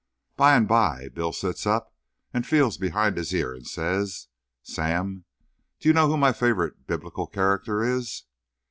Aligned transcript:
By 0.35 0.55
and 0.55 0.67
by, 0.67 1.09
Bill 1.13 1.31
sits 1.31 1.67
up 1.67 1.93
and 2.33 2.43
feels 2.43 2.79
behind 2.79 3.17
his 3.17 3.35
ear 3.35 3.53
and 3.53 3.67
says: 3.67 4.29
"Sam, 4.63 5.25
do 5.79 5.89
you 5.89 5.93
know 5.93 6.07
who 6.07 6.17
my 6.17 6.33
favourite 6.33 6.87
Biblical 6.87 7.27
character 7.27 7.83
is?" 7.83 8.23